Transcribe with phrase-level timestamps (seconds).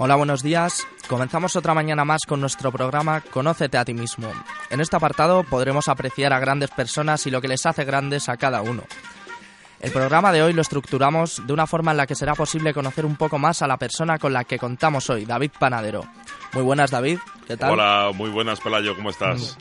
[0.00, 0.86] Hola, buenos días.
[1.08, 4.30] Comenzamos otra mañana más con nuestro programa Conócete a ti mismo.
[4.70, 8.36] En este apartado podremos apreciar a grandes personas y lo que les hace grandes a
[8.36, 8.84] cada uno.
[9.80, 13.04] El programa de hoy lo estructuramos de una forma en la que será posible conocer
[13.04, 16.04] un poco más a la persona con la que contamos hoy, David Panadero.
[16.52, 17.18] Muy buenas, David.
[17.48, 17.72] ¿Qué tal?
[17.72, 18.94] Hola, muy buenas, Pelayo.
[18.94, 19.58] ¿Cómo estás?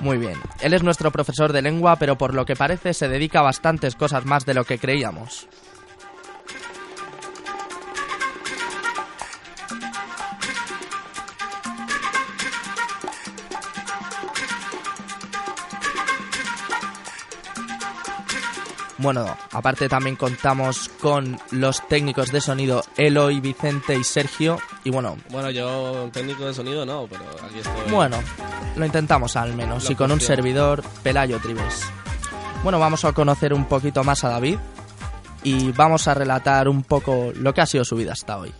[0.00, 0.34] Muy bien.
[0.62, 3.94] Él es nuestro profesor de lengua, pero por lo que parece se dedica a bastantes
[3.94, 5.46] cosas más de lo que creíamos.
[19.06, 24.58] Bueno, aparte también contamos con los técnicos de sonido Eloy, Vicente y Sergio.
[24.82, 27.92] Y bueno, Bueno, yo técnico de sonido no, pero aquí estoy.
[27.92, 28.18] bueno,
[28.74, 29.88] lo intentamos al menos.
[29.88, 31.84] Y con un servidor, Pelayo Tribes.
[32.64, 34.58] Bueno, vamos a conocer un poquito más a David
[35.44, 38.52] y vamos a relatar un poco lo que ha sido su vida hasta hoy.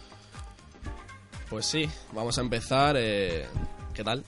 [1.51, 2.95] Pues sí, vamos a empezar.
[2.97, 3.49] eh,
[3.95, 4.23] ¿Qué tal?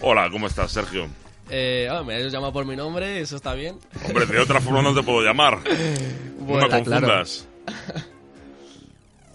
[0.00, 1.08] Hola, ¿cómo estás, Sergio?
[1.50, 3.76] Eh, ah, me has llamado por mi nombre, eso está bien.
[4.06, 5.58] Hombre, de otra forma no te puedo llamar.
[6.40, 6.84] Bueno, no me claro.
[6.84, 7.48] confundas.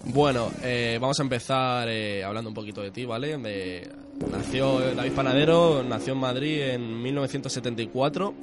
[0.06, 3.38] Bueno, eh, vamos a empezar eh, hablando un poquito de ti, ¿vale?
[3.38, 3.90] De-
[4.32, 8.34] nació David Panadero, nació en Madrid en 1974.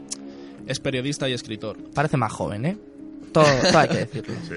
[0.66, 1.76] Es periodista y escritor.
[1.94, 2.76] Parece más joven, ¿eh?
[3.32, 4.34] Todo, todo hay que decirlo.
[4.48, 4.54] Sí.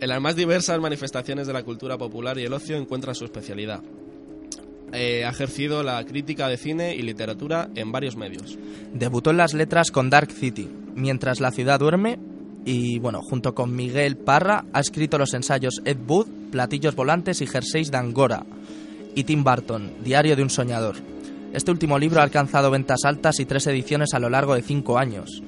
[0.00, 3.80] En las más diversas manifestaciones de la cultura popular y el ocio encuentra su especialidad.
[4.92, 8.58] Eh, ha ejercido la crítica de cine y literatura en varios medios.
[8.92, 12.18] Debutó en las letras con Dark City, mientras la ciudad duerme,
[12.64, 17.46] y bueno, junto con Miguel Parra ha escrito los ensayos Ed Wood, Platillos Volantes y
[17.46, 18.44] Jerseys de Angora,
[19.14, 20.96] y Tim Burton, Diario de un Soñador.
[21.52, 24.98] Este último libro ha alcanzado ventas altas y tres ediciones a lo largo de cinco
[24.98, 25.42] años.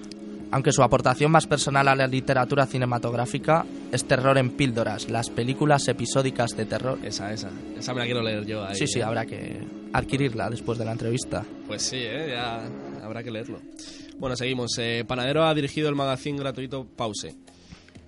[0.52, 5.88] Aunque su aportación más personal a la literatura cinematográfica es Terror en Píldoras, las películas
[5.88, 6.98] episódicas de terror.
[7.02, 7.50] Esa, esa.
[7.74, 8.76] Esa me la quiero leer yo ahí.
[8.76, 9.02] Sí, sí, eh.
[9.02, 9.60] habrá que
[9.94, 11.42] adquirirla después de la entrevista.
[11.66, 12.32] Pues sí, ¿eh?
[12.32, 12.62] ya
[13.02, 13.60] habrá que leerlo.
[14.18, 14.76] Bueno, seguimos.
[14.76, 17.34] Eh, Panadero ha dirigido el magazine gratuito Pause.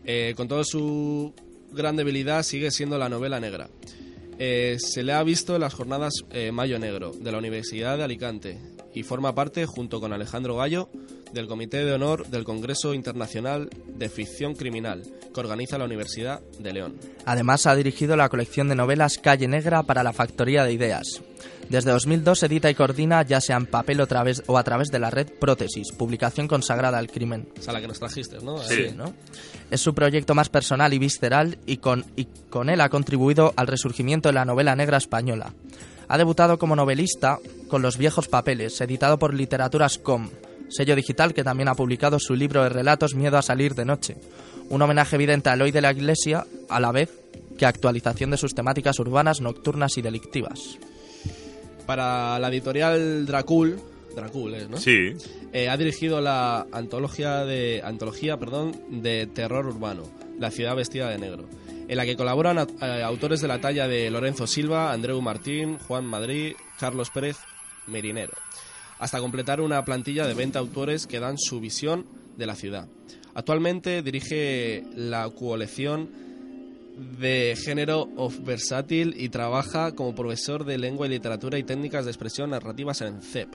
[0.05, 1.33] Eh, con toda su
[1.73, 3.71] gran debilidad sigue siendo la novela negra.
[4.39, 6.13] Eh, se le ha visto en las jornadas
[6.53, 8.59] Mayo Negro de la Universidad de Alicante
[8.95, 10.89] y forma parte, junto con Alejandro Gallo,
[11.33, 15.03] del Comité de Honor del Congreso Internacional de Ficción Criminal
[15.35, 16.95] que organiza la Universidad de León.
[17.27, 21.23] Además, ha dirigido la colección de novelas Calle Negra para la Factoría de Ideas.
[21.69, 24.99] Desde 2002 edita y coordina, ya sea en papel o, través- o a través de
[25.01, 27.49] la red Prótesis, publicación consagrada al crimen.
[27.59, 28.59] Esa la que nos trajiste, ¿no?
[28.59, 28.89] Sí.
[28.95, 29.13] ¿no?
[29.71, 33.67] Es su proyecto más personal y visceral y con, y con él ha contribuido al
[33.67, 35.53] resurgimiento de la novela negra española.
[36.09, 37.39] Ha debutado como novelista
[37.69, 40.31] con Los viejos papeles, editado por Literaturas Com,
[40.69, 44.17] sello digital que también ha publicado su libro de relatos Miedo a salir de noche,
[44.69, 47.11] un homenaje evidente a Eloy de la Iglesia, a la vez
[47.59, 50.79] que actualización de sus temáticas urbanas, nocturnas y delictivas.
[51.87, 53.79] Para la editorial Dracul,
[54.15, 54.77] Dracul ¿no?
[54.79, 55.13] Sí.
[55.53, 60.03] Eh, ha dirigido la antología de antología, perdón, de terror urbano,
[60.39, 61.45] La ciudad vestida de negro,
[61.89, 65.79] en la que colaboran a- eh, autores de la talla de Lorenzo Silva, Andreu Martín,
[65.79, 67.37] Juan Madrid, Carlos Pérez
[67.87, 68.33] Merinero,
[68.99, 72.89] hasta completar una plantilla de 20 autores que dan su visión de la ciudad.
[73.35, 76.09] Actualmente dirige la colección
[77.19, 82.13] de género of versátil y trabaja como profesor de lengua y literatura y técnicas de
[82.13, 83.49] expresión narrativas en CEP.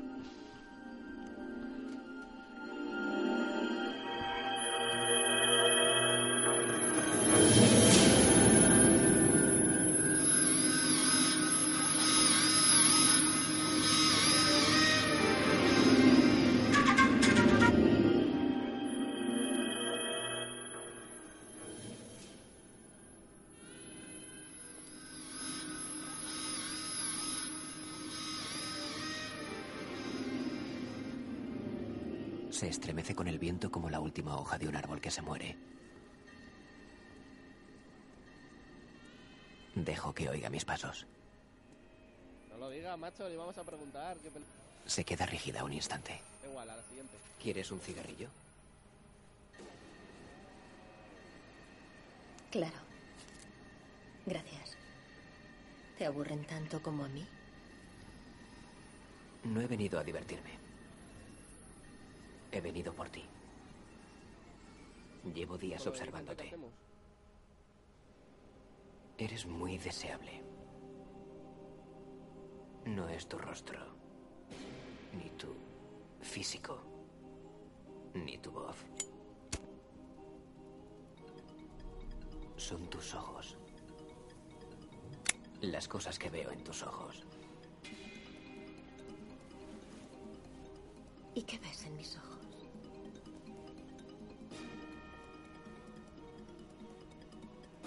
[32.60, 35.56] Se estremece con el viento como la última hoja de un árbol que se muere.
[39.76, 41.06] Dejo que oiga mis pasos.
[42.50, 44.18] No lo diga, macho, le vamos a preguntar.
[44.18, 44.44] ¿qué pel-
[44.88, 46.20] Se queda rígida un instante.
[46.46, 47.14] Igual, a la siguiente.
[47.42, 48.28] ¿Quieres un cigarrillo?
[52.52, 52.76] Claro.
[54.26, 54.76] Gracias.
[55.98, 57.26] ¿Te aburren tanto como a mí?
[59.46, 60.60] No he venido a divertirme.
[62.52, 63.24] He venido por ti.
[65.34, 66.56] Llevo días ¿Qué observándote.
[69.18, 70.42] Eres muy deseable.
[72.86, 73.80] No es tu rostro,
[75.14, 75.54] ni tu
[76.22, 76.80] físico,
[78.14, 78.78] ni tu voz.
[82.56, 83.58] Son tus ojos.
[85.62, 87.24] Las cosas que veo en tus ojos.
[91.36, 92.39] ¿Y qué ves en mis ojos?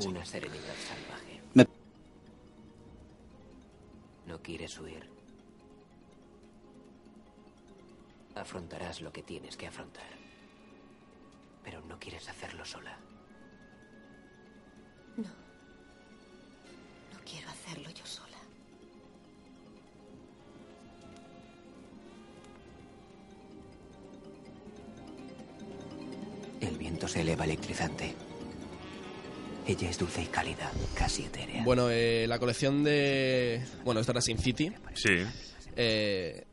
[0.06, 1.40] Una serenidad salvaje.
[4.26, 5.08] ¿No quieres huir?
[8.34, 10.06] Afrontarás lo que tienes que afrontar.
[11.62, 12.96] Pero no quieres hacerlo sola.
[15.16, 15.28] No.
[17.12, 18.38] No quiero hacerlo yo sola.
[26.60, 28.14] El viento se eleva electrizante.
[29.66, 31.62] Ella es dulce y cálida, casi etérea.
[31.64, 33.62] Bueno, eh, la colección de.
[33.84, 34.72] Bueno, esta era Sin City.
[34.94, 35.18] Sí.
[35.76, 36.44] Eh,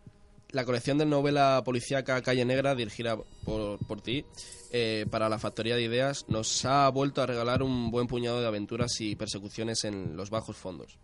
[0.51, 4.25] la colección de novela policíaca Calle Negra, dirigida por, por ti,
[4.71, 8.47] eh, para la Factoría de Ideas, nos ha vuelto a regalar un buen puñado de
[8.47, 10.97] aventuras y persecuciones en los bajos fondos.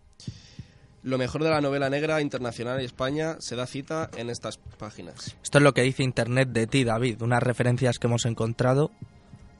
[1.02, 5.36] Lo mejor de la novela negra internacional y España se da cita en estas páginas.
[5.42, 8.90] Esto es lo que dice Internet de ti, David, unas referencias que hemos encontrado.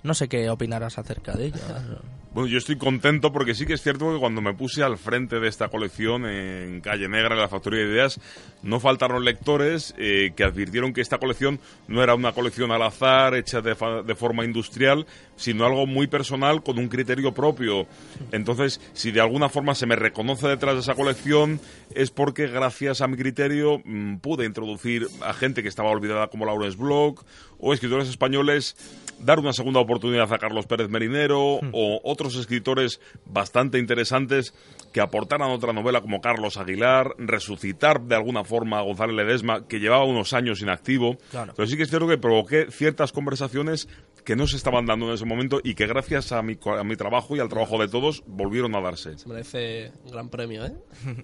[0.02, 1.62] No sé qué opinarás acerca de ellas.
[2.36, 5.40] Bueno, yo estoy contento porque sí que es cierto que cuando me puse al frente
[5.40, 8.20] de esta colección en Calle Negra, en la Factoría de Ideas,
[8.62, 13.34] no faltaron lectores eh, que advirtieron que esta colección no era una colección al azar,
[13.34, 15.06] hecha de, fa- de forma industrial,
[15.36, 17.86] sino algo muy personal con un criterio propio.
[18.32, 21.58] Entonces, si de alguna forma se me reconoce detrás de esa colección,
[21.94, 26.44] es porque gracias a mi criterio mm, pude introducir a gente que estaba olvidada como
[26.44, 27.22] Lawrence Bloch
[27.58, 28.76] o escritores españoles
[29.18, 34.54] dar una segunda oportunidad a Carlos Pérez Merinero o otros escritores bastante interesantes
[34.92, 39.78] que aportaran otra novela como Carlos Aguilar, resucitar de alguna forma a González Ledesma, que
[39.78, 41.18] llevaba unos años inactivo.
[41.30, 41.52] Claro.
[41.54, 43.88] Pero sí que es cierto que provoqué ciertas conversaciones
[44.26, 46.84] que no se estaban dando en ese momento y que gracias a mi, co- a
[46.84, 49.16] mi trabajo y al trabajo de todos volvieron a darse.
[49.16, 50.72] Se merece un gran premio, ¿eh?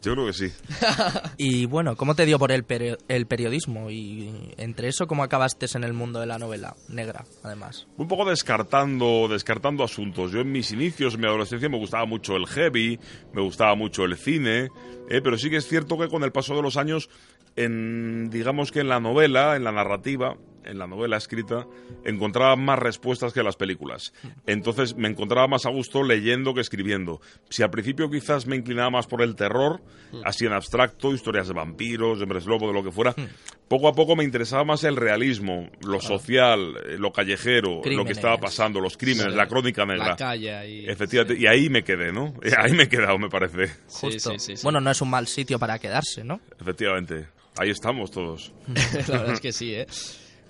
[0.03, 0.47] Yo creo que sí.
[1.37, 3.91] Y bueno, ¿cómo te dio por el, peri- el periodismo?
[3.91, 7.87] Y entre eso, ¿cómo acabaste en el mundo de la novela negra, además?
[7.97, 10.31] un poco descartando, descartando asuntos.
[10.31, 12.99] Yo en mis inicios, en mi adolescencia, me gustaba mucho el heavy,
[13.33, 14.69] me gustaba mucho el cine,
[15.11, 17.11] eh, pero sí que es cierto que con el paso de los años,
[17.57, 21.67] en, digamos que en la novela, en la narrativa, en la novela escrita,
[22.05, 24.13] encontraba más respuestas que en las películas.
[24.47, 27.21] Entonces me encontraba más a gusto leyendo que escribiendo.
[27.51, 29.81] Si al principio quizás me inclinaba más por el terror,
[30.25, 33.15] así en abstracto, historias de vampiros, de hombres lobo, de lo que fuera,
[33.69, 37.89] poco a poco me interesaba más el realismo, lo social, eh, lo callejero, lo que
[37.89, 38.17] Crímenes.
[38.19, 39.37] estaba pasando, los crímenes, Sí.
[39.39, 40.09] la crónica negra.
[40.09, 40.85] La calle ahí.
[40.87, 42.35] Efectivamente, y ahí me quedé, ¿no?
[42.59, 43.69] Ahí me he quedado, me parece.
[43.87, 44.33] Sí, Justo.
[44.33, 44.63] sí, sí, sí.
[44.63, 46.41] Bueno, no es un mal sitio para quedarse, ¿no?
[46.61, 47.27] Efectivamente.
[47.59, 48.53] Ahí estamos todos.
[49.09, 49.87] la verdad es que sí, ¿eh?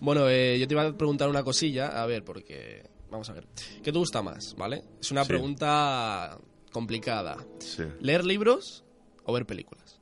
[0.02, 2.82] Bueno, eh, yo te iba a preguntar una cosilla, a ver, porque...
[3.08, 3.46] Vamos a ver.
[3.84, 4.82] ¿Qué te gusta más, vale?
[5.00, 5.28] Es una Sí.
[5.28, 6.38] pregunta
[6.72, 7.36] complicada.
[7.60, 7.84] Sí.
[8.00, 8.82] ¿Leer libros
[9.22, 10.00] o ver películas?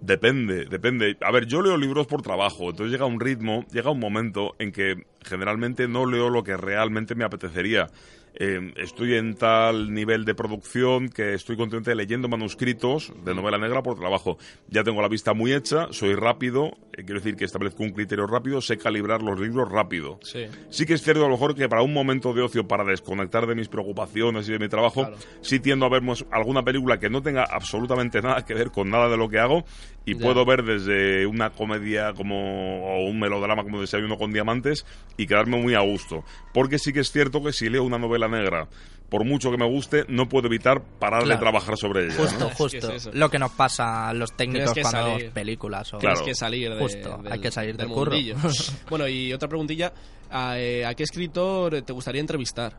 [0.00, 1.18] Depende, depende.
[1.20, 4.72] A ver, yo leo libros por trabajo, entonces llega un ritmo, llega un momento en
[4.72, 7.86] que generalmente no leo lo que realmente me apetecería.
[8.34, 13.82] Eh, estoy en tal nivel de producción que estoy continuamente leyendo manuscritos de novela negra
[13.82, 14.38] por trabajo.
[14.68, 18.26] Ya tengo la vista muy hecha, soy rápido, eh, quiero decir que establezco un criterio
[18.26, 20.18] rápido, sé calibrar los libros rápido.
[20.22, 20.46] Sí.
[20.70, 23.46] Sí que es cierto a lo mejor que para un momento de ocio, para desconectar
[23.46, 25.16] de mis preocupaciones y de mi trabajo, Claro.
[25.40, 29.08] sí tiendo a ver alguna película que no tenga absolutamente nada que ver con nada
[29.08, 29.64] de lo que hago
[30.06, 30.20] y Ya.
[30.20, 35.60] puedo ver desde una comedia como o un melodrama como Desayuno con Diamantes y quedarme
[35.60, 36.24] muy a gusto.
[36.54, 38.68] Porque sí que es cierto que si leo una novela negra,
[39.08, 41.40] por mucho que me guste, no puedo evitar parar de Claro.
[41.40, 42.14] trabajar sobre ella.
[42.38, 42.48] ¿no?
[42.50, 42.92] Justo, Es que justo.
[43.10, 43.14] es.
[43.16, 45.16] Lo que nos pasa a los técnicos cuando salir.
[45.18, 45.94] vemos películas.
[45.94, 45.98] O...
[45.98, 46.24] Claro.
[46.24, 48.12] Que salir de, Justo, del, hay que salir del curro.
[48.12, 48.36] mundillo.
[48.88, 49.92] bueno, y otra preguntilla.
[50.30, 52.76] ¿A, eh, ¿a qué escritor te gustaría entrevistar?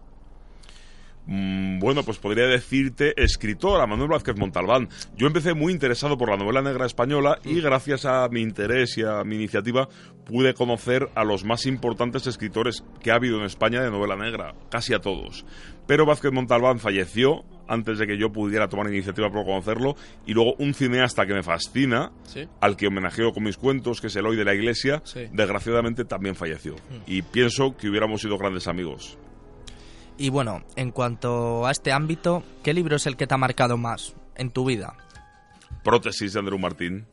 [1.28, 4.90] Mm, bueno, pues podría decirte escritora, Manuel Vázquez Montalbán.
[5.16, 7.62] Yo empecé muy interesado por la novela negra española y Mm.
[7.64, 9.88] gracias a mi interés y a mi iniciativa
[10.26, 14.56] pude conocer a los más importantes escritores que ha habido en España de novela negra,
[14.70, 15.46] casi a todos.
[15.88, 20.56] Pero Vázquez Montalbán falleció antes de que yo pudiera tomar iniciativa por conocerlo y luego
[20.60, 22.48] un cineasta que me fascina, Sí.
[22.60, 25.22] al que homenajeo con mis cuentos, que es Eloy de la Iglesia, Sí.
[25.32, 26.76] desgraciadamente también falleció.
[27.08, 29.18] Y pienso que hubiéramos sido grandes amigos.
[30.22, 33.76] Y bueno, en cuanto a este ámbito, ¿qué libro es el que te ha marcado
[33.78, 34.94] más en tu vida?
[35.84, 37.08] Prótesis de Andrew Martín.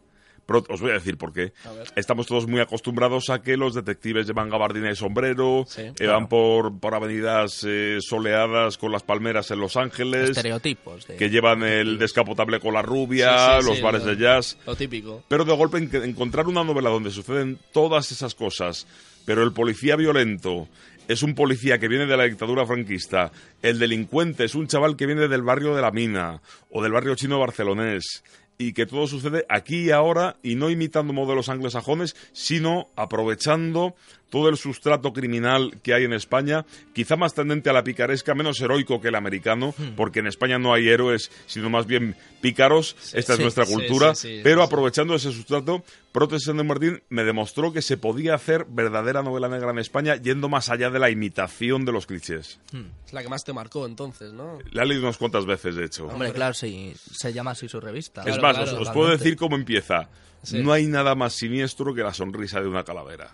[0.68, 1.52] Os voy a decir por qué.
[1.96, 6.12] Estamos todos muy acostumbrados a que los detectives llevan gabardina y sombrero, Sí, eh, claro.
[6.14, 11.06] van por, por avenidas eh, soleadas con las palmeras en Los Ángeles, Estereotipos.
[11.06, 11.16] De...
[11.16, 14.58] que llevan el descapotable con la rubia, Sí, sí, los sí, bares lo- de jazz.
[14.66, 15.22] Lo típico.
[15.28, 18.86] Pero de golpe en- encontrar una novela donde suceden todas esas cosas,
[19.26, 20.66] pero el policía violento
[21.08, 25.06] es un policía que viene de la dictadura franquista, el delincuente es un chaval que
[25.06, 28.22] viene del barrio de la mina o del barrio chino barcelonés
[28.58, 33.94] y que todo sucede aquí y ahora y no imitando modelos anglosajones, sino aprovechando
[34.30, 38.60] todo el sustrato criminal que hay en España, quizá más tendente a la picaresca, menos
[38.60, 43.32] heroico que el americano, porque en España no hay héroes, sino más bien pícaros, esta
[43.32, 45.82] es sí, nuestra cultura, sí, sí, pero aprovechando ese sustrato,
[46.12, 50.48] Prótesis de Martín me demostró que se podía hacer verdadera novela negra en España yendo
[50.48, 52.58] más allá de la imitación de los clichés.
[53.06, 54.58] Es la que más te marcó entonces, ¿no?
[54.72, 56.06] La he leído unas cuantas veces, de hecho.
[56.06, 58.22] Hombre, claro, sí, se llama así su revista.
[58.22, 60.08] es Claro, más, claro, os, os puedo decir cómo empieza.
[60.42, 60.62] Sí.
[60.62, 63.30] No hay nada más siniestro que la sonrisa de una calavera.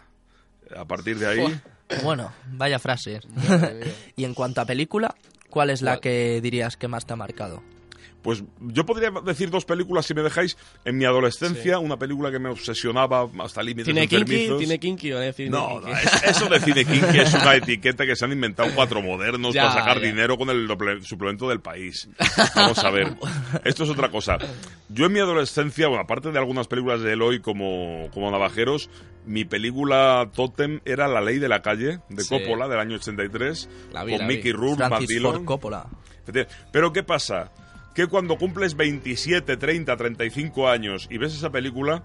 [0.76, 1.60] A partir de ahí,
[2.02, 3.20] Bueno, vaya frase.
[4.16, 5.14] Y en cuanto a película,
[5.50, 7.62] ¿cuál es la que dirías que más te ha marcado?
[8.22, 10.56] Pues yo podría decir dos películas, si me dejáis.
[10.84, 14.16] En mi adolescencia, una película que me obsesionaba hasta límites ¿Tiene kinky?
[14.22, 14.58] enfermizos.
[14.58, 15.90] ¿Tiene kinky o no tiene No, kinky?
[15.90, 19.54] no, es- eso de cine kinky es una etiqueta que se han inventado cuatro modernos
[19.54, 20.06] Ya, para sacar ya.
[20.06, 22.08] dinero con el doble- suplemento del país.
[22.54, 23.14] Vamos a ver.
[23.64, 24.38] Esto es otra cosa.
[24.88, 28.88] Yo en mi adolescencia, bueno, aparte de algunas películas de Eloy como, como Navajeros,
[29.26, 32.28] mi película Totem era La Ley de la Calle, de Sí.
[32.28, 34.26] Coppola, del año 83, La vi, con.
[34.26, 35.32] Mickey Rourke, Matt Francis Dillon.
[35.34, 35.86] Ford Coppola.
[36.72, 37.50] Pero ¿qué pasa?
[37.94, 42.02] Que cuando cumples 27, 30, 35 años y ves esa película,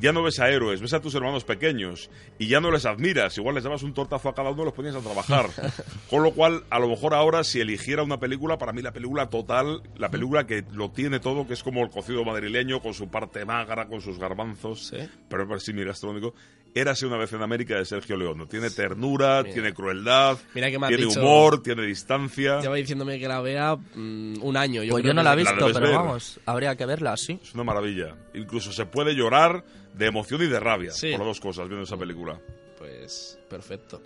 [0.00, 2.08] ya no ves a héroes, ves a tus hermanos pequeños
[2.38, 3.36] y ya no les admiras.
[3.36, 5.50] Igual les dabas un tortazo a cada uno y los ponías a trabajar.
[6.08, 9.28] Con lo cual, a lo mejor ahora, si eligiera una película, para mí la película
[9.28, 13.08] total, la película que lo tiene todo, que es como el cocido madrileño, con su
[13.10, 15.06] parte magra, con sus garbanzos, Sí.
[15.28, 16.34] pero es símil gastronómico,
[16.74, 18.46] Érase una vez en América de Sergio León.
[18.48, 22.60] Tiene ternura, tiene crueldad, Mira que me has tiene dicho- humor, tiene distancia.
[22.60, 24.82] Lleva diciéndome que la vea mm, un año.
[24.84, 25.94] Yo pues creo yo no que- la he visto, debes pero ver.
[25.96, 27.38] vamos, habría que verla, sí.
[27.42, 28.14] Es una maravilla.
[28.34, 31.10] Incluso se puede llorar de emoción y de rabia Sí.
[31.10, 32.38] por las dos cosas viendo esa película.
[32.78, 34.00] Pues perfecto.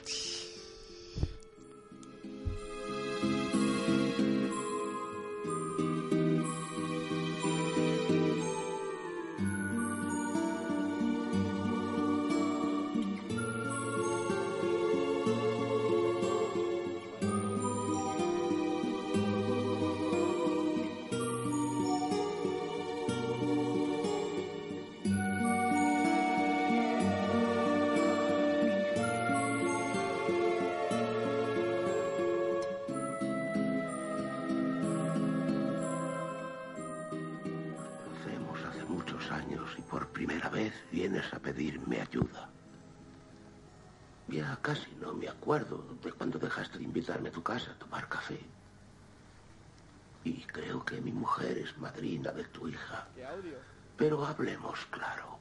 [54.35, 55.39] Hablemos claro.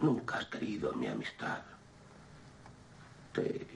[0.00, 1.62] Nunca has querido mi amistad.
[3.32, 3.66] Te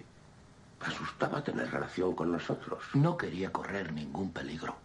[0.80, 2.82] asustaba tener relación con nosotros.
[2.94, 4.76] No quería correr ningún peligro.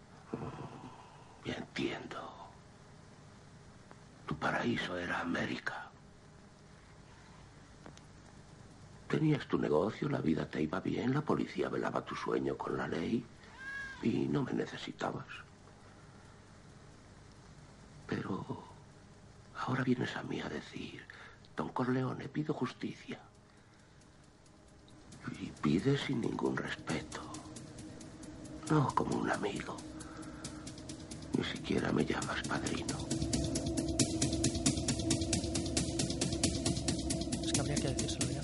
[1.46, 2.20] Ya entiendo.
[4.28, 5.90] Tu paraíso era América.
[9.08, 12.88] Tenías tu negocio, la vida te iba bien, la policía velaba tu sueño con la
[12.88, 13.26] ley
[14.04, 15.28] y no me necesitabas.
[18.08, 18.61] Pero
[19.62, 21.02] ahora vienes a mí a decir,
[21.56, 23.20] don Corleone, pido justicia.
[25.40, 27.22] Y pides sin ningún respeto.
[28.70, 29.78] No como un amigo.
[31.38, 32.98] Ni siquiera me llamas padrino.
[37.44, 38.42] Es que habría que decírselo ya.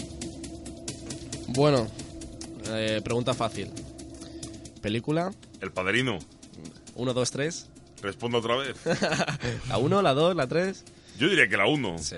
[1.50, 1.88] Bueno,
[2.67, 3.71] eh, pregunta fácil.
[4.81, 6.19] Película, El padrino.
[6.95, 7.67] 1, 2, 3.
[8.03, 8.77] Respondo otra vez.
[9.67, 10.83] La 1, la 2, la 3.
[11.17, 11.97] Yo diría que la uno.
[12.00, 12.17] Sí.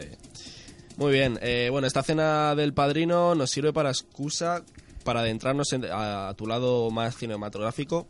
[0.98, 1.40] Muy bien.
[1.42, 4.64] eh, bueno, esta cena del padrino nos sirve para excusa
[5.06, 8.08] para adentrarnos en- a, tu lado más cinematográfico.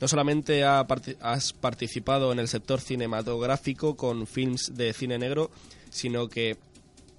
[0.00, 0.84] No solamente ha
[1.20, 5.50] has participado en el sector cinematográfico con films de cine negro,
[5.90, 6.58] sino que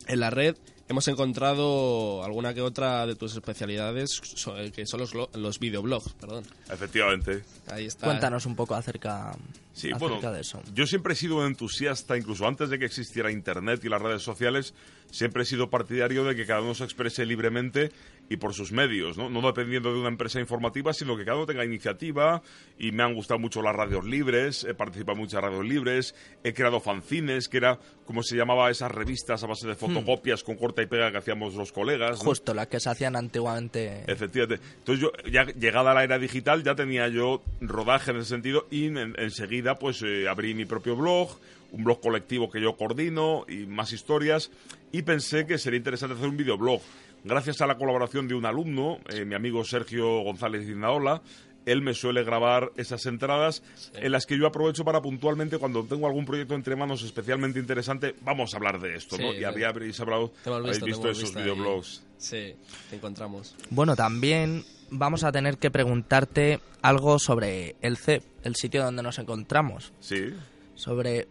[0.07, 0.57] en la red
[0.89, 4.21] hemos encontrado alguna que otra de tus especialidades,
[4.57, 6.43] eh, que son los, lo- los videoblogs, perdón.
[6.69, 7.43] Efectivamente.
[7.67, 8.07] Ahí está.
[8.07, 9.33] Cuéntanos un poco acerca,
[9.73, 10.61] Sí, bueno, de eso.
[10.73, 14.21] yo siempre he sido un entusiasta, incluso antes de que existiera Internet y las redes
[14.21, 14.75] sociales,
[15.09, 17.91] siempre he sido partidario de que cada uno se exprese libremente
[18.33, 19.29] y por sus medios, ¿no?
[19.29, 22.41] No dependiendo de una empresa informativa, sino que cada uno tenga iniciativa
[22.79, 26.53] y me han gustado mucho las radios libres, he participado en muchas radios libres, he
[26.53, 30.81] creado fanzines, que era como se llamaba esas revistas a base de fotocopias con corta
[30.81, 32.19] y pega que hacíamos los colegas.
[32.19, 32.25] ¿no?
[32.25, 34.03] Justo, las que se hacían antiguamente.
[34.07, 34.65] Efectivamente.
[34.79, 38.87] Entonces yo, ya llegada la era digital, ya tenía yo rodaje en ese sentido y
[38.87, 41.29] en- enseguida pues eh, abrí mi propio blog,
[41.71, 44.51] un blog colectivo que yo coordino y más historias
[44.91, 46.81] y pensé que sería interesante hacer un videoblog.
[47.23, 51.21] Gracias a la colaboración de un alumno, eh, mi amigo Sergio González Indaola,
[51.65, 53.63] él me suele grabar esas entradas
[53.93, 58.15] en las que yo aprovecho para puntualmente, cuando tengo algún proyecto entre manos especialmente interesante,
[58.21, 59.33] vamos a hablar de esto, ¿no?
[59.33, 62.03] Y habría, habréis hablado, habéis visto, te visto esos videoblogs.
[62.17, 62.55] Sí,
[62.89, 63.55] te encontramos.
[63.69, 69.17] Bueno, también vamos a tener que preguntarte algo sobre el CEP, el sitio donde nos
[69.19, 69.93] encontramos.
[69.99, 70.33] Sí.
[70.75, 71.27] Sobre,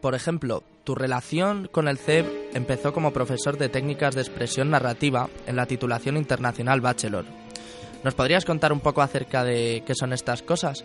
[0.00, 5.28] por ejemplo, tu relación con el CEP empezó como profesor de técnicas de expresión narrativa
[5.46, 7.24] en la titulación internacional Bachelor.
[8.04, 10.84] ¿Nos podrías contar un poco acerca de qué son estas cosas?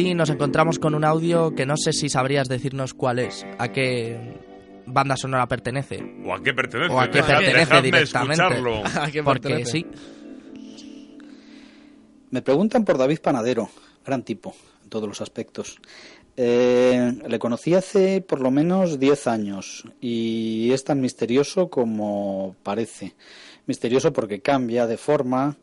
[0.00, 3.68] Aquí nos encontramos con un audio que no sé si sabrías decirnos cuál es, a
[3.68, 4.38] qué
[4.86, 6.02] banda sonora pertenece.
[6.24, 6.92] ¿O a qué pertenece?
[6.92, 8.42] O a qué pertenece dejadme directamente.
[8.42, 8.82] escucharlo.
[9.00, 9.70] ¿A qué Porque pertenece?
[9.72, 9.86] sí,
[12.30, 13.68] Me preguntan por David Panadero,
[14.04, 15.78] gran tipo en todos los aspectos.
[16.36, 23.14] Eh, le conocí hace por lo menos 10 años y es tan misterioso como parece.
[23.66, 25.56] Misterioso porque cambia de forma,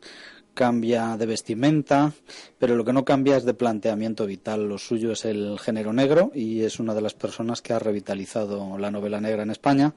[0.58, 2.12] cambia de vestimenta,
[2.58, 4.68] pero lo que no cambia es de planteamiento vital.
[4.68, 8.76] Lo suyo es el género negro y es una de las personas que ha revitalizado
[8.76, 9.94] la novela negra en España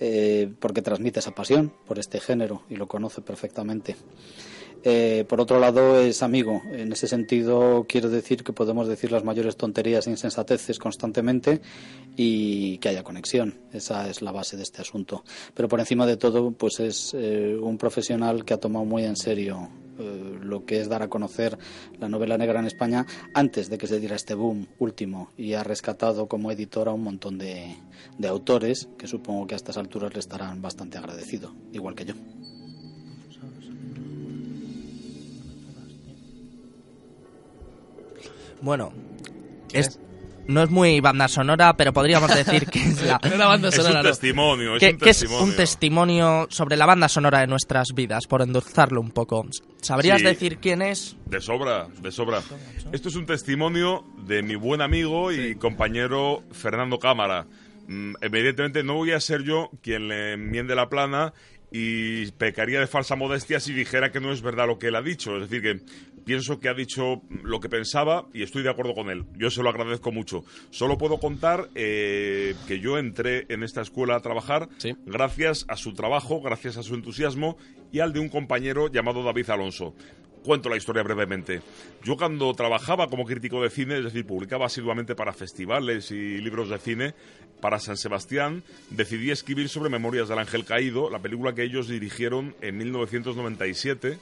[0.00, 3.94] eh, porque transmite esa pasión por este género y lo conoce perfectamente.
[4.84, 6.62] Eh, por otro lado, es amigo.
[6.72, 11.60] En ese sentido, quiero decir que podemos decir las mayores tonterías e insensateces constantemente
[12.16, 13.60] y que haya conexión.
[13.72, 15.24] Esa es la base de este asunto.
[15.54, 19.16] Pero por encima de todo, pues es eh, un profesional que ha tomado muy en
[19.16, 19.68] serio
[19.98, 21.58] eh, lo que es dar a conocer
[22.00, 25.62] la novela negra en España antes de que se diera este boom último y ha
[25.62, 27.76] rescatado como editor a un montón de,
[28.18, 32.14] de autores que supongo que a estas alturas le estarán bastante agradecidos, igual que yo.
[38.62, 38.92] Bueno,
[39.72, 39.98] es,
[40.46, 43.18] no es muy banda sonora, pero podríamos decir que es la...
[43.46, 44.10] Banda Es sonora, un ¿no?
[44.10, 45.44] testimonio, es que, un que es testimonio.
[45.44, 49.46] un testimonio sobre la banda sonora de nuestras vidas, por endulzarlo un poco.
[49.80, 50.24] ¿Sabrías Sí.
[50.26, 51.16] decir quién es?
[51.26, 52.40] De sobra, de sobra.
[52.92, 57.46] Esto es un testimonio de mi buen amigo y compañero Fernando Cámara.
[57.88, 61.32] Mm, Evidentemente no voy a ser yo quien le enmiende la plana
[61.74, 65.02] y pecaría de falsa modestia si dijera que no es verdad lo que él ha
[65.02, 65.36] dicho.
[65.36, 65.84] Es decir, que
[66.24, 69.24] pienso que ha dicho lo que pensaba y estoy de acuerdo con él.
[69.36, 70.44] Yo se lo agradezco mucho.
[70.70, 74.94] Solo puedo contar eh, que yo entré en esta escuela a trabajar Sí.
[75.06, 77.56] gracias a su trabajo, gracias a su entusiasmo
[77.92, 79.94] y al de un compañero llamado David Alonso.
[80.44, 81.60] Cuento la historia brevemente.
[82.02, 86.68] Yo cuando trabajaba como crítico de cine, es decir, publicaba asiduamente para festivales y libros
[86.68, 87.14] de cine,
[87.60, 92.56] para San Sebastián, decidí escribir sobre Memorias del Ángel Caído, la película que ellos dirigieron
[92.60, 94.18] en 1997.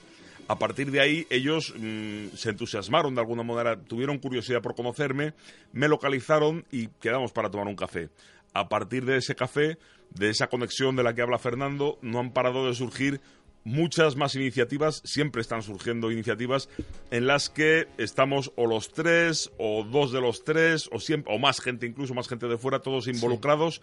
[0.50, 5.32] A partir de ahí ellos mm, se entusiasmaron de alguna manera, tuvieron curiosidad por conocerme,
[5.72, 8.08] me localizaron y quedamos para tomar un café.
[8.52, 9.78] A partir de ese café,
[10.12, 13.20] de esa conexión de la que habla Fernando, no han parado de surgir
[13.62, 16.68] muchas más iniciativas, siempre están surgiendo iniciativas
[17.12, 21.38] en las que estamos o los tres, o dos de los tres, o, siempre, o
[21.38, 23.82] más gente, incluso más gente de fuera, todos involucrados.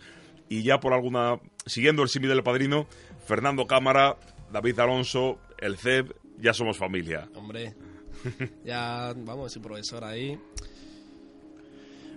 [0.49, 2.88] Y ya por alguna, siguiendo el símil del padrino,
[3.25, 4.17] Fernando Cámara,
[4.51, 7.30] David Alonso, el CEB, ya somos familia.
[7.36, 7.76] Hombre.
[8.65, 10.38] Ya, vamos, el profesor ahí.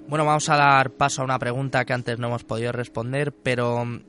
[0.09, 3.85] Bueno, vamos a dar paso a una pregunta que antes no hemos podido responder, pero
[3.85, 4.01] mm,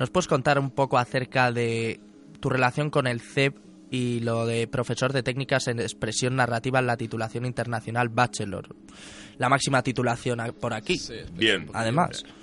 [0.00, 2.00] ¿Nos puedes contar un poco acerca de
[2.40, 3.54] tu relación con el CEP
[3.90, 8.74] y lo de profesor de técnicas en expresión narrativa en la titulación internacional Bachelor?
[9.36, 10.98] La máxima titulación por aquí.
[11.34, 11.68] Bien.
[11.74, 12.22] Además.
[12.22, 12.39] Bien,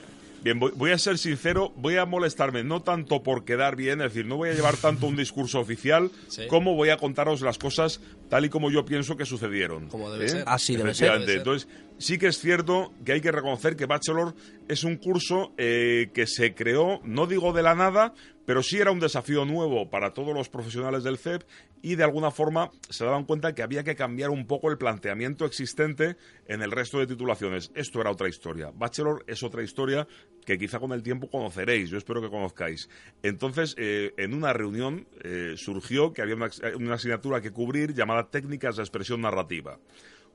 [0.55, 4.25] voy, voy a ser sincero, voy a molestarme no tanto por quedar bien, es decir,
[4.25, 6.47] no voy a llevar tanto un discurso oficial Sí.
[6.47, 9.87] como voy a contaros las cosas tal y como yo pienso que sucedieron.
[9.87, 10.29] Como debe ¿Eh?
[10.29, 10.43] ser.
[10.47, 11.07] Así debe ser.
[11.09, 11.31] Efectivamente.
[11.31, 11.67] Debe ser.
[11.69, 14.35] Entonces, sí que es cierto que hay que reconocer que Bachelor
[14.67, 18.13] es un curso eh, que se creó, no digo de la nada,
[18.45, 21.43] pero sí era un desafío nuevo para todos los profesionales del CEP
[21.81, 25.45] y de alguna forma se daban cuenta que había que cambiar un poco el planteamiento
[25.45, 26.15] existente
[26.47, 27.71] en el resto de titulaciones.
[27.75, 28.71] Esto era otra historia.
[28.73, 30.07] Bachelor es otra historia
[30.45, 32.89] que quizá con el tiempo conoceréis, yo espero que conozcáis.
[33.21, 38.29] Entonces, eh, en una reunión eh, surgió que había una, una asignatura que cubrir llamada
[38.29, 39.77] Técnicas de Expresión Narrativa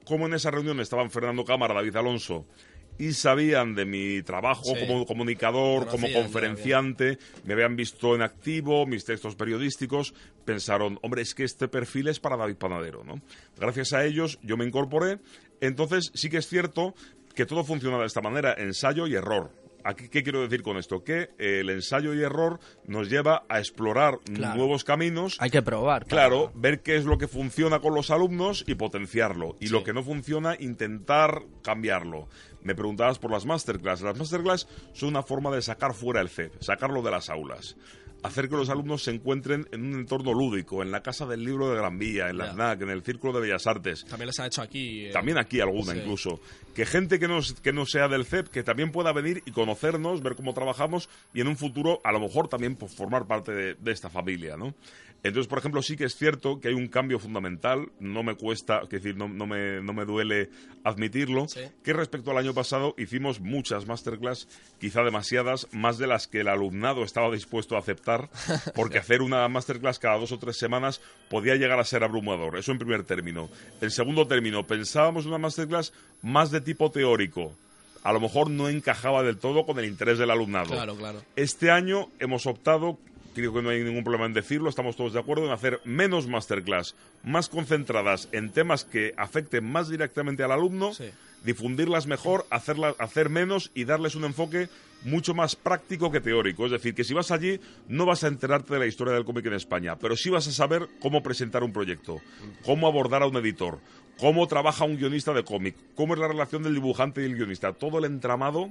[0.04, 2.46] como en esa reunión estaban Fernando Cámara, David Alonso,
[2.98, 4.86] y sabían de mi trabajo Sí.
[4.86, 11.34] como comunicador, como conferenciante, me habían visto en activo, mis textos periodísticos, pensaron, hombre, es
[11.34, 13.20] que este perfil es para David Panadero, ¿no?
[13.58, 15.18] Gracias a ellos yo me incorporé,
[15.60, 16.94] entonces sí que es cierto
[17.34, 19.50] que todo funciona de esta manera, ensayo y error.
[19.84, 21.02] Aquí, ¿Qué quiero decir con esto?
[21.04, 24.56] Que eh, el ensayo y error nos lleva a explorar Claro.
[24.56, 26.06] nuevos caminos Hay que probar.
[26.06, 29.56] Claro, ver qué es lo que funciona con los alumnos y potenciarlo.
[29.60, 29.72] Y Sí.
[29.72, 32.28] lo que no funciona, intentar cambiarlo.
[32.62, 34.02] Me preguntabas por las masterclass.
[34.02, 37.76] Las masterclass son una forma de sacar fuera el CEP, sacarlo de las aulas.
[38.22, 41.68] Hacer que los alumnos se encuentren en un entorno lúdico, en la Casa del Libro
[41.70, 42.52] de Gran Vía, en la.
[42.52, 44.04] FNAC, en el Círculo de Bellas Artes.
[44.04, 45.06] También les ha hecho aquí.
[45.06, 45.98] eh, También aquí alguna Sí.
[45.98, 46.40] incluso.
[46.74, 50.22] Que gente que no, que no sea del CEP, que también pueda venir y conocernos,
[50.22, 53.74] ver cómo trabajamos y en un futuro a lo mejor también pues, formar parte de,
[53.74, 54.74] de esta familia, ¿no?
[55.24, 58.80] Entonces, por ejemplo, sí que es cierto que hay un cambio fundamental, no me cuesta,
[58.82, 60.50] es decir, no, no me, no me duele
[60.82, 61.60] admitirlo, Sí.
[61.84, 64.48] que respecto al año pasado hicimos muchas masterclass,
[64.80, 68.30] quizá demasiadas, más de las que el alumnado estaba dispuesto a aceptar,
[68.74, 72.58] porque hacer una masterclass cada dos o tres semanas podía llegar a ser abrumador.
[72.58, 73.48] Eso en primer término.
[73.80, 77.54] En segundo término, pensábamos una masterclass más de tipo teórico.
[78.02, 80.70] A lo mejor no encajaba del todo con el interés del alumnado.
[80.70, 81.22] Claro, claro.
[81.36, 82.98] Este año hemos optado,
[83.34, 86.26] creo que no hay ningún problema en decirlo, estamos todos de acuerdo en hacer menos
[86.26, 91.10] masterclass, más concentradas en temas que afecten más directamente al alumno, Sí.
[91.44, 94.68] difundirlas mejor, hacerlas, hacer menos y darles un enfoque
[95.04, 96.66] mucho más práctico que teórico.
[96.66, 99.46] Es decir, que si vas allí no vas a enterarte de la historia del cómic
[99.46, 102.20] en España, pero sí vas a saber cómo presentar un proyecto,
[102.64, 103.80] cómo abordar a un editor,
[104.18, 107.72] cómo trabaja un guionista de cómic, cómo es la relación del dibujante y el guionista,
[107.72, 108.70] todo el entramado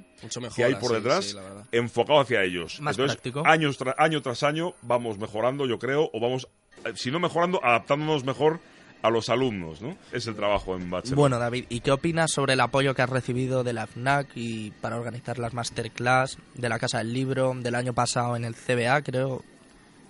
[0.56, 1.38] que hay por detrás sí,
[1.72, 2.80] enfocado hacia ellos.
[2.82, 3.44] Más Entonces, práctico.
[3.46, 6.48] años tra- año tras año vamos mejorando, yo creo, o vamos,
[6.86, 8.60] eh, si no mejorando, adaptándonos mejor
[9.04, 9.98] a los alumnos, ¿no?
[10.12, 11.16] Es el trabajo en Bachelor.
[11.18, 14.70] Bueno, David, ¿y qué opinas sobre el apoyo que has recibido de la FNAC y
[14.80, 19.02] para organizar las masterclass, de la Casa del Libro, del año pasado en el CBA,
[19.02, 19.44] creo?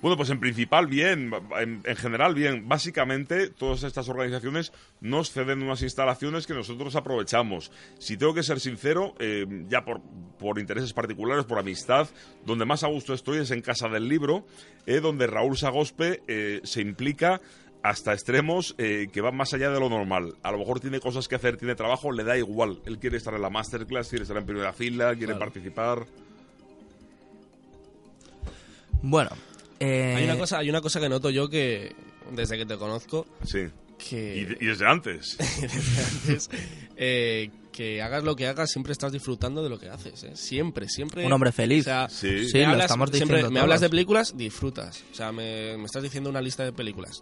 [0.02, 2.68] Bueno, pues en principal bien, en, en general bien.
[2.68, 7.72] Básicamente todas estas organizaciones nos ceden unas instalaciones que nosotros aprovechamos.
[8.00, 10.02] Si tengo que ser sincero, eh, ya por,
[10.40, 12.08] por intereses particulares, por amistad,
[12.46, 14.46] donde más a gusto estoy es en Casa del Libro,
[14.88, 17.40] eh, donde Raúl Sagospe eh, se implica
[17.84, 20.34] hasta extremos eh, que van más allá de lo normal.
[20.42, 22.80] A lo mejor tiene cosas que hacer, tiene trabajo, le da igual.
[22.86, 25.40] Él quiere estar en la masterclass, quiere estar en primera fila, quiere Claro.
[25.40, 26.06] participar.
[29.04, 29.32] Bueno,
[29.82, 31.96] eh, Hay una, cosa, hay una cosa que noto yo que
[32.32, 33.68] desde que te conozco, Sí.
[33.98, 35.38] que Y, de- y desde antes.
[35.62, 36.50] desde antes,
[36.96, 40.24] eh, que hagas lo que hagas, siempre estás disfrutando de lo que haces.
[40.24, 40.32] ¿eh?
[40.36, 41.26] Siempre, siempre.
[41.26, 41.82] Un hombre feliz.
[41.82, 42.48] O sea, Sí.
[42.48, 45.04] Sí, me lo hablas- estamos siempre diciendo me hablas de películas, disfrutas.
[45.12, 47.22] O sea, me, me estás diciendo una lista de películas.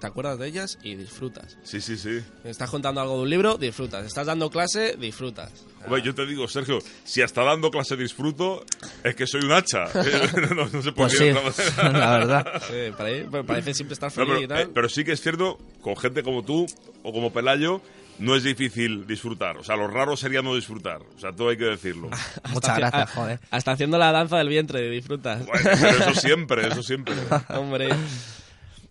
[0.00, 1.56] Te acuerdas de ellas y disfrutas.
[1.62, 2.20] Sí, sí, sí.
[2.42, 4.04] Me estás contando algo de un libro, disfrutas.
[4.04, 5.50] Estás dando clase, disfrutas.
[5.84, 8.64] Hombre, yo te digo, Sergio, si hasta dando clase disfruto,
[9.02, 9.84] es que soy un hacha.
[10.54, 11.98] no, no se puede pues sí, decir de otra manera.
[11.98, 12.62] la verdad.
[12.68, 14.60] sí, pare- parece siempre estar No, feliz pero, y tal.
[14.62, 16.66] eh, pero sí que es cierto, con gente como tú
[17.02, 17.80] o como Pelayo,
[18.18, 19.56] no es difícil disfrutar.
[19.58, 21.00] O sea, lo raro sería no disfrutar.
[21.16, 22.08] O sea, todo hay que decirlo.
[22.50, 23.40] Muchas gracias, joder.
[23.50, 25.44] Hasta haciendo la danza del vientre, disfrutas.
[25.46, 27.14] Bueno, pero eso siempre, eso siempre.
[27.48, 27.88] Hombre.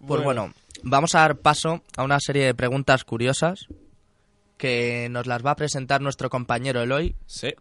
[0.06, 3.68] Pues bueno, vamos a dar paso a una serie de preguntas curiosas
[4.58, 7.16] que nos las va a presentar nuestro compañero Eloy.
[7.26, 7.54] Sí.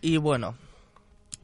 [0.00, 0.56] Y bueno,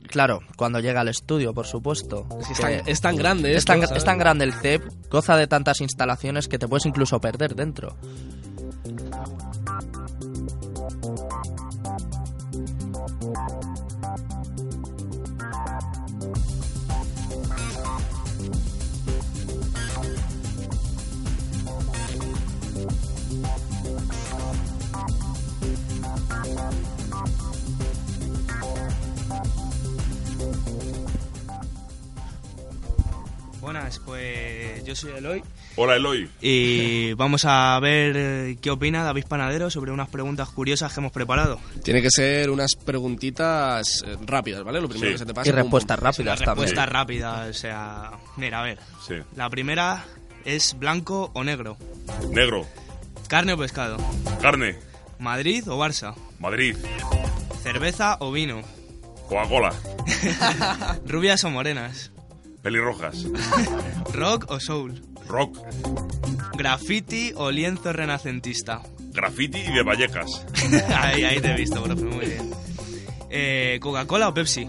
[0.08, 2.26] claro, cuando llega al estudio, por supuesto.
[2.40, 4.54] Es, que es que tan, es tan grande es esto, tan, es tan grande el
[4.54, 7.96] CEP, goza de tantas instalaciones que te puedes incluso perder dentro.
[34.06, 35.42] Pues yo soy Eloy.
[35.76, 36.30] Hola, Eloy.
[36.40, 41.12] Y vamos a ver eh, qué opina David Panadero sobre unas preguntas curiosas que hemos
[41.12, 41.60] preparado.
[41.82, 44.80] Tiene que ser unas preguntitas eh, rápidas, ¿vale?
[44.80, 45.14] Lo primero Sí.
[45.14, 45.50] que se te pasa.
[45.50, 46.66] Y respuestas rápidas también.
[46.68, 48.12] respuesta rápida, o sea...
[48.36, 48.78] Mira, a ver.
[49.06, 49.16] Sí.
[49.34, 50.04] La primera
[50.44, 51.76] es blanco o negro.
[52.30, 52.64] Negro.
[53.28, 53.96] Carne o pescado.
[54.40, 54.76] Carne.
[55.18, 56.14] Madrid o Barça.
[56.38, 56.76] Madrid.
[57.62, 58.62] Cerveza o vino.
[59.28, 59.74] Coca-Cola.
[61.06, 62.12] Rubias o morenas.
[62.66, 63.24] Pelirrojas.
[64.12, 65.00] Rock o soul.
[65.28, 65.56] Rock.
[66.58, 68.82] Graffiti o lienzo renacentista.
[69.12, 70.44] Graffiti y de Vallecas.
[70.96, 72.50] ahí, ahí te he visto, profe, muy bien.
[73.30, 74.68] Eh, ¿Coca-Cola o Pepsi?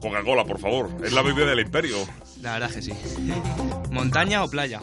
[0.00, 0.90] Coca-Cola, por favor.
[1.04, 1.98] Es la bebida del imperio.
[2.42, 2.92] La verdad es que sí.
[3.92, 4.80] ¿Montaña o playa?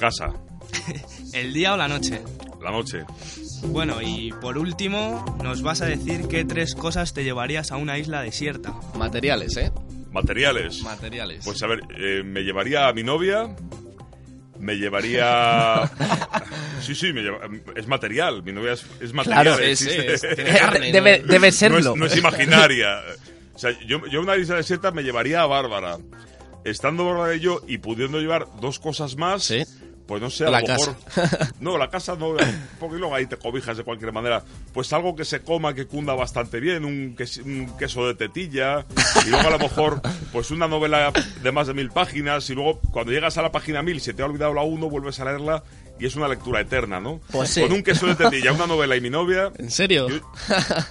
[0.00, 0.32] Casa.
[1.34, 2.22] ¿El día o la noche?
[2.62, 3.04] La noche.
[3.64, 7.98] Bueno, y por último, nos vas a decir qué tres cosas te llevarías a una
[7.98, 8.72] isla desierta.
[8.94, 9.72] Materiales, ¿eh?
[10.22, 10.82] Materiales.
[10.82, 11.44] Materiales.
[11.44, 13.54] Pues a ver, eh, me llevaría a mi novia.
[14.58, 15.90] Me llevaría.
[16.80, 17.40] Sí, sí, me lleva-
[17.74, 18.42] es material.
[18.44, 19.42] Mi novia es, es material.
[19.56, 21.26] Claro, es- tiene carne, Debe, ¿no?
[21.26, 21.96] debe no, es, serlo.
[21.96, 23.00] no es imaginaria.
[23.54, 25.96] O sea, yo, yo una isla desierta me llevaría a Bárbara.
[26.64, 29.64] Estando Bárbara y yo y pudiendo llevar dos cosas más, Sí.
[30.06, 30.96] Pues no sé, a La lo mejor.
[31.14, 31.52] casa.
[31.60, 32.34] No, la casa no,
[32.78, 34.42] porque luego ahí te cobijas de cualquier manera.
[34.72, 38.84] Pues algo que se coma, que cunda bastante bien, un, ques- un queso de tetilla,
[39.26, 40.00] y luego a lo mejor,
[40.32, 43.82] pues una novela de más de mil páginas, y luego cuando llegas a la página
[43.82, 45.62] mil, se te ha olvidado la uno, vuelves a leerla,
[45.98, 47.20] y es una lectura eterna, ¿no?
[47.32, 47.62] Pues sí.
[47.62, 50.08] Con un queso de tetilla, una novela y mi novia, ¿En serio?
[50.08, 50.20] yo-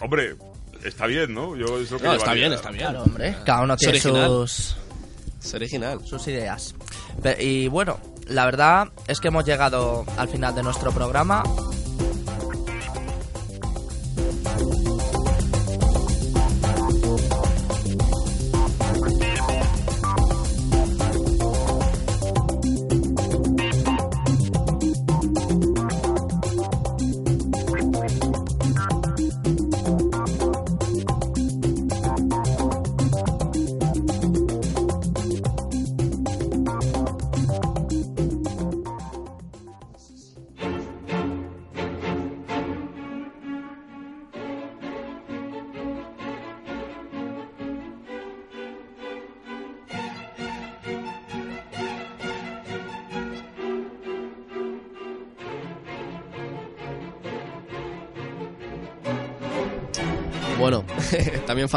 [0.02, 0.36] hombre,
[0.84, 1.56] está bien, ¿no?
[1.56, 2.48] Yo es lo que No, está llevaría.
[2.48, 2.82] bien, está bien.
[2.84, 3.36] Claro, hombre.
[3.46, 4.28] Cada uno Es tiene original.
[4.28, 4.76] sus,
[5.44, 6.00] Es original.
[6.06, 6.76] sus ideas.
[7.40, 11.44] Y bueno, la verdad es que hemos llegado al final de nuestro programa.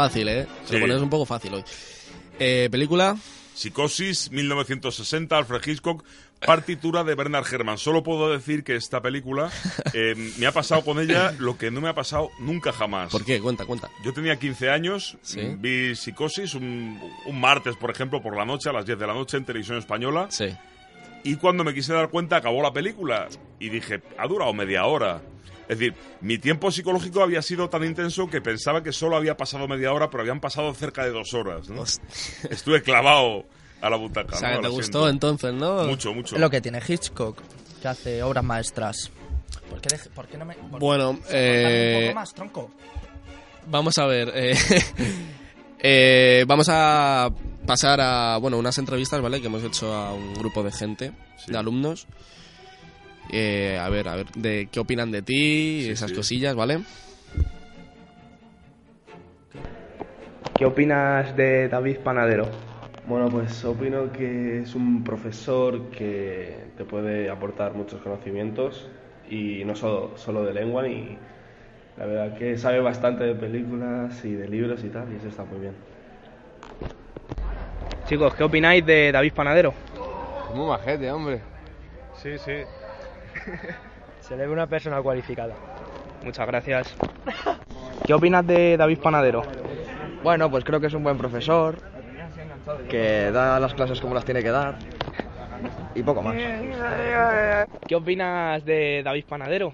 [0.07, 0.47] Fácil, ¿eh?
[0.65, 0.81] Se lo Sí.
[0.85, 1.63] pones un poco fácil hoy.
[2.39, 3.17] Eh, ¿Película?
[3.53, 6.05] Psicosis, 1960, Alfred Hitchcock,
[6.45, 7.77] partitura de Bernard Herrmann.
[7.77, 9.51] Solo puedo decir que esta película
[9.93, 13.11] eh, me ha pasado con ella lo que no me ha pasado nunca jamás.
[13.11, 13.41] ¿Por qué?
[13.41, 13.89] Cuenta, cuenta.
[14.05, 15.41] Yo tenía 15 años, Sí.
[15.57, 19.13] vi Psicosis un, un martes, por ejemplo, por la noche, a las 10 de la
[19.13, 20.45] noche en televisión española, Sí.
[21.25, 23.27] y cuando me quise dar cuenta acabó la película
[23.59, 25.21] y dije, ha durado media hora.
[25.69, 29.67] Es decir, mi tiempo psicológico había sido tan intenso que pensaba que solo había pasado
[29.67, 31.69] media hora, pero habían pasado cerca de dos horas.
[31.69, 31.83] ¿no?
[32.49, 33.45] Estuve clavado
[33.79, 34.35] a la butaca.
[34.35, 34.55] O sea, ¿no?
[34.57, 35.09] que te gustó siento.
[35.09, 35.85] entonces, ¿no?
[35.85, 36.35] Mucho, mucho.
[36.35, 37.39] Es lo que tiene Hitchcock,
[37.81, 39.11] que hace obras maestras.
[39.69, 40.55] ¿Por qué, por qué no me.?
[40.55, 42.71] por- Bueno, eh, un poco más, tronco.
[43.67, 44.31] Vamos a ver.
[44.33, 44.55] eh,
[45.79, 47.29] eh, vamos a
[47.65, 49.39] pasar a bueno unas entrevistas, ¿vale?
[49.39, 51.51] Que hemos hecho a un grupo de gente, Sí.
[51.51, 52.07] de alumnos.
[53.31, 56.15] Eh, a ver, a ver, de qué opinan de ti y Sí, esas sí.
[56.15, 56.79] cosillas, ¿vale?
[60.57, 62.47] ¿Qué opinas de David Panadero?
[63.07, 68.87] Bueno, pues opino que es un profesor que te puede aportar muchos conocimientos
[69.29, 71.17] y no solo, solo de lengua, y
[71.97, 75.43] la verdad que sabe bastante de películas y de libros y tal, y eso está
[75.43, 75.73] muy bien.
[78.05, 79.73] Chicos, ¿qué opináis de David Panadero?
[80.53, 81.39] Muy majete, hombre.
[82.21, 82.53] Sí, sí.
[84.21, 85.55] Se le ve una persona cualificada.
[86.23, 86.95] Muchas gracias.
[88.05, 89.43] ¿Qué opinas de David Panadero?
[90.23, 91.79] Bueno, pues creo que es un buen profesor,
[92.89, 94.77] que da las clases como las tiene que dar,
[95.95, 96.35] y poco más.
[97.87, 99.73] ¿Qué opinas de David Panadero?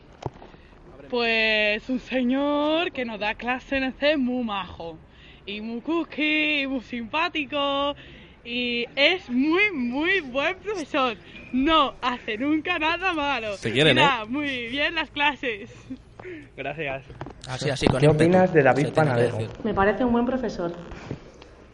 [1.09, 4.97] Pues un señor que nos da clase en este muy majo.
[5.45, 7.95] Y muy cookie, y muy simpático.
[8.45, 11.17] Y es muy, muy buen profesor.
[11.51, 13.57] No hace nunca nada malo.
[13.57, 14.01] Te quieren, ¿eh?
[14.01, 15.71] da muy bien las clases.
[16.55, 17.03] Gracias.
[17.47, 19.37] Así, así, con ¿Qué ímpetu, opinas de David Panadero?
[19.63, 20.71] Me parece un buen profesor.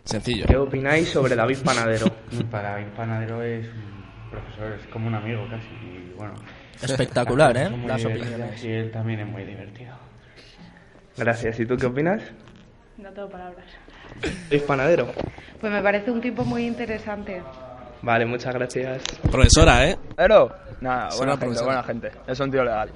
[0.03, 0.45] Sencillo.
[0.45, 2.07] ¿Qué opináis sobre David Panadero?
[2.51, 5.67] Para mi panadero es un profesor, es como un amigo casi.
[5.67, 6.33] Y bueno,
[6.81, 7.77] Espectacular, las ¿eh?
[7.85, 8.63] Las opiniones.
[8.63, 9.95] Y él también es muy divertido.
[11.17, 11.59] Gracias.
[11.59, 12.23] ¿Y tú qué opinas?
[12.97, 13.65] No tengo palabras.
[14.49, 15.07] David Panadero.
[15.59, 17.41] Pues me parece un tipo muy interesante.
[18.01, 19.03] Vale, muchas gracias.
[19.31, 19.97] Profesora, ¿eh?
[20.15, 21.65] Pero, nada, Es buena gente, profesora.
[21.67, 22.11] buena gente.
[22.27, 22.89] Es un tío legal.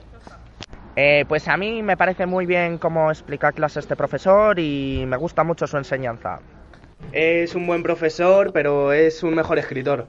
[0.96, 5.18] Eh, pues a mí me parece muy bien cómo explica clase este profesor y me
[5.18, 6.40] gusta mucho su enseñanza.
[7.12, 10.08] Es un buen profesor, pero es un mejor escritor.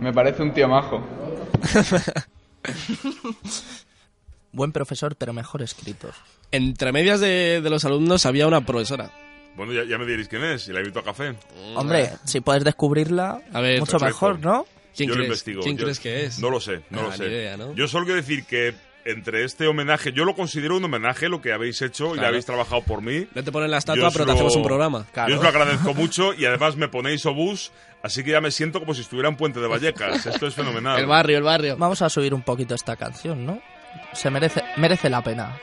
[0.00, 1.00] Me parece un tío majo.
[4.56, 6.12] Buen profesor, pero mejor escritor.
[6.50, 9.10] Entre medias de, de los alumnos había una profesora.
[9.54, 11.34] Bueno, ya, ya me diréis quién es, y la invito a café.
[11.76, 14.06] Hombre, si puedes descubrirla, A ver, mucho Perfecto.
[14.26, 14.66] mejor, ¿no?
[14.96, 15.26] ¿Quién Yo lo crees?
[15.28, 15.62] investigo.
[15.62, 16.38] ¿Quién Yo- crees que es?
[16.38, 17.26] No lo sé, no Ah, lo ni sé.
[17.26, 17.74] idea, ¿no?
[17.74, 21.52] Yo solo quiero decir que entre este homenaje, yo lo considero un homenaje lo que
[21.52, 22.22] habéis hecho y Claro.
[22.22, 23.26] le habéis trabajado por mí.
[23.34, 25.06] No te ponen la Yo estatua, pero te lo- hacemos un programa.
[25.28, 27.70] Yo os lo agradezco mucho y además me ponéis obús,
[28.02, 30.26] así que ya me siento como si estuviera en Puente de Vallecas.
[30.26, 30.98] Esto es fenomenal.
[30.98, 31.76] El barrio, el barrio.
[31.76, 33.60] Vamos a subir un poquito esta canción, ¿no?
[34.16, 35.60] Se merece, merece la pena.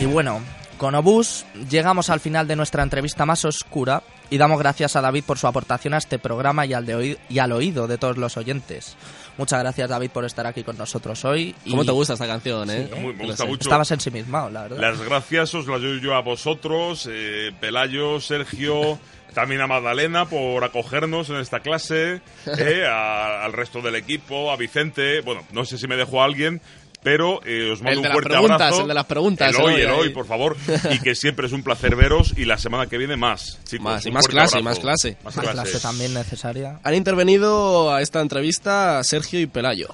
[0.00, 0.40] Y bueno,
[0.76, 5.24] con Obús llegamos al final de nuestra entrevista más oscura y damos gracias a David
[5.24, 8.16] por su aportación a este programa y al, de oí- y al oído de todos
[8.16, 8.96] los oyentes.
[9.38, 11.54] Muchas gracias David por estar aquí con nosotros hoy.
[11.64, 12.90] y- ¿Cómo te gusta esta canción, eh?
[13.00, 13.62] Muy- me Lo gusta mucho.
[13.62, 14.78] Estabas ensimismado, la verdad.
[14.78, 18.98] Las gracias os las doy yo a vosotros, eh, Pelayo, Sergio,
[19.34, 24.56] también a Magdalena por acogernos en esta clase, eh, a- al resto del equipo, a
[24.56, 26.60] Vicente, bueno, no sé si me dejo a alguien,
[27.02, 28.82] pero eh, os mando El de un las fuerte preguntas, abrazo.
[28.82, 30.12] el de las preguntas, Eloy, Eloy, Eloy, ahí.
[30.14, 30.56] por favor,
[30.92, 33.84] y que siempre es un placer veros y la semana que viene más, chicos.
[33.84, 35.16] Más, y más clase, más clase.
[35.22, 35.52] Más Más clase.
[35.52, 36.80] clase también necesaria.
[36.82, 39.88] Han intervenido a esta entrevista Sergio y Pelayo.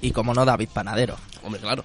[0.00, 1.16] Y como no, David Panadero.
[1.44, 1.84] Hombre, claro.